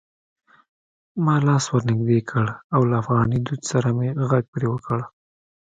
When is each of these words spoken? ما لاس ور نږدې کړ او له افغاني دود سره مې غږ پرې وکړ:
ما 1.23 1.35
لاس 1.47 1.63
ور 1.71 1.83
نږدې 1.91 2.19
کړ 2.29 2.45
او 2.75 2.81
له 2.89 2.95
افغاني 3.01 3.39
دود 3.45 3.61
سره 3.71 3.87
مې 3.97 4.09
غږ 4.29 4.43
پرې 4.53 4.67
وکړ: 4.69 4.99